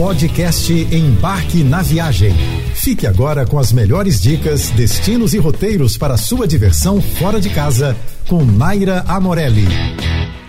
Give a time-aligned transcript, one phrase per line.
[0.00, 2.32] Podcast Embarque na Viagem.
[2.74, 7.94] Fique agora com as melhores dicas, destinos e roteiros para sua diversão fora de casa
[8.26, 9.66] com Naira Amorelli.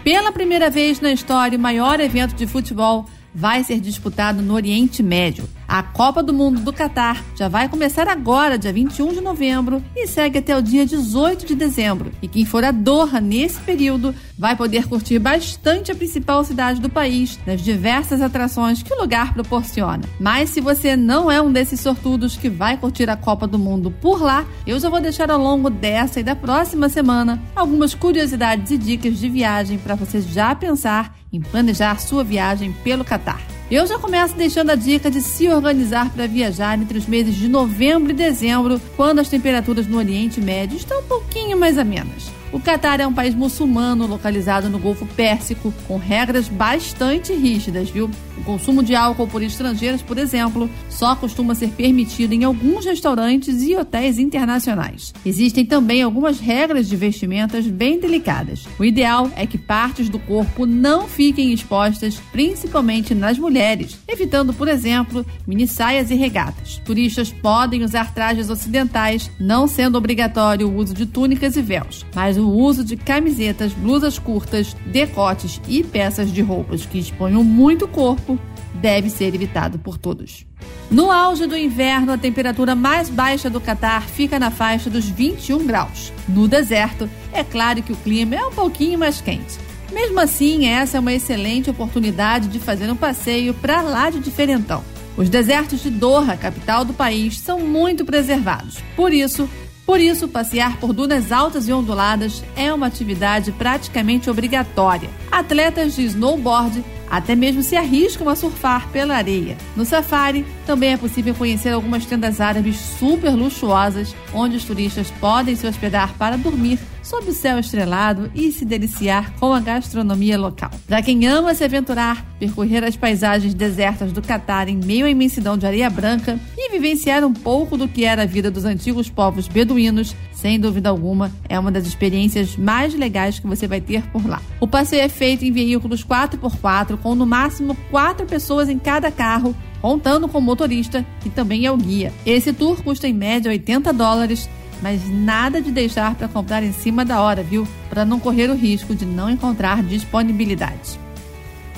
[0.06, 5.04] Pela primeira vez na história, o maior evento de futebol vai ser disputado no Oriente
[5.04, 5.44] Médio.
[5.72, 10.06] A Copa do Mundo do Catar já vai começar agora, dia 21 de novembro, e
[10.06, 12.12] segue até o dia 18 de dezembro.
[12.22, 16.90] E quem for a Doha nesse período vai poder curtir bastante a principal cidade do
[16.90, 20.04] país, nas diversas atrações que o lugar proporciona.
[20.20, 23.90] Mas se você não é um desses sortudos que vai curtir a Copa do Mundo
[23.90, 28.72] por lá, eu já vou deixar ao longo dessa e da próxima semana algumas curiosidades
[28.72, 33.51] e dicas de viagem para você já pensar em planejar sua viagem pelo Catar.
[33.72, 37.48] Eu já começo deixando a dica de se organizar para viajar entre os meses de
[37.48, 42.30] novembro e dezembro, quando as temperaturas no Oriente Médio estão um pouquinho mais amenas.
[42.52, 48.10] O Catar é um país muçulmano localizado no Golfo Pérsico, com regras bastante rígidas, viu?
[48.38, 53.62] O consumo de álcool por estrangeiros, por exemplo, só costuma ser permitido em alguns restaurantes
[53.62, 55.14] e hotéis internacionais.
[55.26, 58.68] Existem também algumas regras de vestimentas bem delicadas.
[58.78, 64.68] O ideal é que partes do corpo não fiquem expostas, principalmente nas mulheres, evitando, por
[64.68, 66.82] exemplo, mini saias e regatas.
[66.84, 72.41] Turistas podem usar trajes ocidentais, não sendo obrigatório o uso de túnicas e véus, mas
[72.42, 77.88] o uso de camisetas, blusas curtas, decotes e peças de roupas que exponham muito o
[77.88, 78.40] corpo
[78.74, 80.46] deve ser evitado por todos.
[80.90, 85.66] No auge do inverno, a temperatura mais baixa do Catar fica na faixa dos 21
[85.66, 86.12] graus.
[86.28, 89.58] No deserto, é claro que o clima é um pouquinho mais quente.
[89.92, 94.84] Mesmo assim, essa é uma excelente oportunidade de fazer um passeio para lá de diferentão.
[95.18, 98.78] Os desertos de Doha, capital do país, são muito preservados.
[98.96, 99.50] Por isso,
[99.86, 105.10] por isso, passear por dunas altas e onduladas é uma atividade praticamente obrigatória.
[105.32, 109.58] Atletas de snowboard até mesmo se arriscam a surfar pela areia.
[109.76, 115.56] No safari, também é possível conhecer algumas tendas árabes super luxuosas, onde os turistas podem
[115.58, 120.72] se hospedar para dormir sob o céu estrelado e se deliciar com a gastronomia local.
[120.88, 125.58] Para quem ama se aventurar, percorrer as paisagens desertas do Catar em meio à imensidão
[125.58, 129.48] de areia branca e vivenciar um pouco do que era a vida dos antigos povos
[129.48, 134.26] beduínos, sem dúvida alguma, é uma das experiências mais legais que você vai ter por
[134.28, 134.42] lá.
[134.60, 139.56] O passeio é feito em veículos 4x4, com no máximo quatro pessoas em cada carro,
[139.82, 142.14] contando com o motorista, que também é o guia.
[142.26, 144.50] Esse tour custa em média 80 dólares
[144.82, 147.68] mas nada de deixar para comprar em cima da hora, viu?
[147.90, 151.00] Para não correr o risco de não encontrar disponibilidade.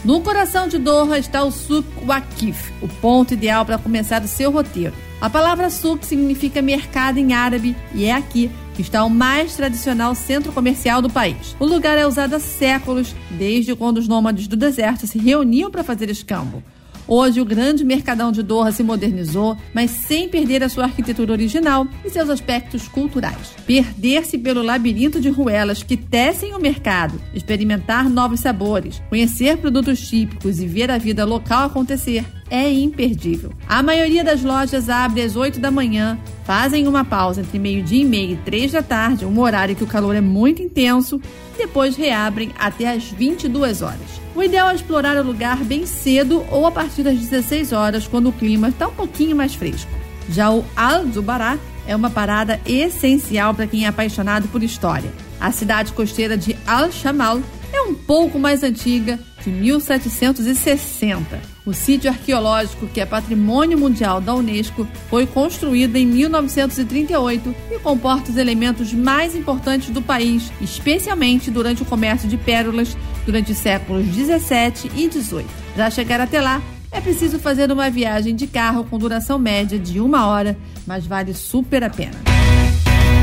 [0.03, 4.51] No coração de Doha está o Souk Waqif, o ponto ideal para começar o seu
[4.51, 4.93] roteiro.
[5.21, 10.13] A palavra souk significa mercado em árabe e é aqui que está o mais tradicional
[10.13, 11.55] centro comercial do país.
[11.57, 15.83] O lugar é usado há séculos, desde quando os nômades do deserto se reuniam para
[15.83, 16.61] fazer escambo.
[17.07, 21.85] Hoje, o grande mercadão de Doha se modernizou, mas sem perder a sua arquitetura original
[22.03, 23.53] e seus aspectos culturais.
[23.65, 30.59] Perder-se pelo labirinto de ruelas que tecem o mercado, experimentar novos sabores, conhecer produtos típicos
[30.59, 33.51] e ver a vida local acontecer é imperdível.
[33.67, 38.05] A maioria das lojas abre às 8 da manhã, fazem uma pausa entre meio-dia e
[38.05, 41.19] meio e 3 da tarde, um horário que o calor é muito intenso,
[41.55, 44.22] e depois reabrem até às 22 horas.
[44.35, 48.29] O ideal é explorar o lugar bem cedo ou a partir das 16 horas, quando
[48.29, 49.91] o clima está um pouquinho mais fresco.
[50.29, 55.11] Já o Al-Zubará é uma parada essencial para quem é apaixonado por história.
[55.39, 61.39] A cidade costeira de Al-Shamal é um pouco mais antiga, de 1760.
[61.65, 68.31] O sítio arqueológico, que é patrimônio mundial da Unesco, foi construído em 1938 e comporta
[68.31, 74.05] os elementos mais importantes do país, especialmente durante o comércio de pérolas durante os séculos
[74.07, 75.47] 17 e 18.
[75.75, 76.61] Para chegar até lá,
[76.91, 80.55] é preciso fazer uma viagem de carro com duração média de uma hora,
[80.85, 82.15] mas vale super a pena.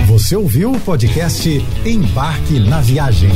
[0.07, 1.49] Você ouviu o podcast
[1.87, 3.31] Embarque na Viagem.